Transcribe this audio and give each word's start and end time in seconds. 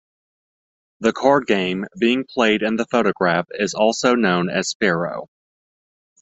The 1.01 1.13
card 1.13 1.45
game 1.45 1.85
being 1.99 2.25
played 2.27 2.63
in 2.63 2.75
the 2.77 2.87
photograph 2.89 3.45
is 3.51 3.75
known 4.17 4.49
as 4.49 4.73
Faro. 4.79 5.27